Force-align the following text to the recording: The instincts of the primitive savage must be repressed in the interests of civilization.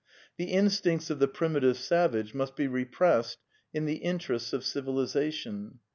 The 0.37 0.45
instincts 0.45 1.11
of 1.11 1.19
the 1.19 1.27
primitive 1.27 1.77
savage 1.77 2.33
must 2.33 2.55
be 2.55 2.65
repressed 2.65 3.37
in 3.71 3.85
the 3.85 3.97
interests 3.97 4.51
of 4.51 4.65
civilization. 4.65 5.77